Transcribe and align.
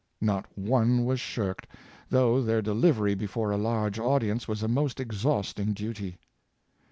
Not 0.19 0.47
one 0.57 1.05
was 1.05 1.19
shirked, 1.19 1.67
though 2.09 2.41
their 2.41 2.59
delivery 2.63 3.13
before 3.13 3.51
a 3.51 3.57
large 3.57 3.99
audience 3.99 4.47
was 4.47 4.63
a 4.63 4.67
most 4.67 4.99
exhausting 4.99 5.73
duty. 5.73 6.17